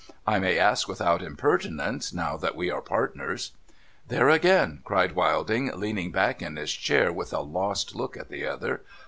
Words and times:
'I 0.35 0.39
may 0.39 0.57
ask 0.57 0.87
without 0.87 1.21
impertinence, 1.21 2.11
now 2.11 2.35
that 2.37 2.55
we 2.55 2.71
are 2.71 2.81
partners.'' 2.81 3.51
There 4.11 4.29
again!' 4.29 4.79
cried 4.83 5.13
Wilding, 5.15 5.69
leaning 5.79 6.11
back 6.11 6.41
in 6.41 6.55
his 6.55 6.71
chair, 6.71 7.13
with 7.13 7.31
a 7.33 7.41
lost 7.41 7.93
look 7.95 8.17
at 8.17 8.29
the 8.29 8.47
other. 8.47 8.81